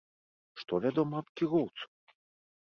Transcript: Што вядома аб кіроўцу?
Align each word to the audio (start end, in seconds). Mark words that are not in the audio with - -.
Што 0.61 0.73
вядома 0.87 1.15
аб 1.23 1.27
кіроўцу? 1.43 1.85